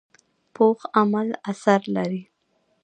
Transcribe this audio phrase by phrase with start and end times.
[0.53, 2.21] پوخ عمل اثر لري